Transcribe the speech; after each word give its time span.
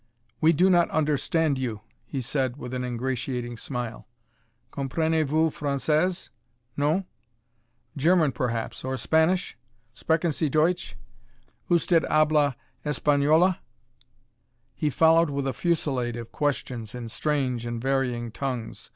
"We 0.39 0.51
do 0.51 0.67
not 0.67 0.89
understand 0.89 1.59
you," 1.59 1.81
he 2.07 2.21
said 2.21 2.57
with 2.57 2.73
an 2.73 2.83
ingratiating 2.83 3.55
smile. 3.57 4.07
"Comprenez 4.71 5.29
vous 5.29 5.51
Francaise?... 5.51 6.31
Non?"... 6.75 7.05
German, 7.95 8.31
perhaps, 8.31 8.83
or 8.83 8.97
Spanish?... 8.97 9.55
"Sprecken 9.93 10.31
sie 10.33 10.49
Deutsche? 10.49 10.97
Usted 11.69 12.03
habla 12.09 12.55
Española?..." 12.83 13.59
He 14.73 14.89
followed 14.89 15.29
with 15.29 15.45
a 15.45 15.53
fusillade 15.53 16.15
of 16.15 16.31
questions 16.31 16.95
in 16.95 17.07
strange 17.07 17.63
and 17.67 17.79
varying 17.79 18.31
tongues. 18.31 18.89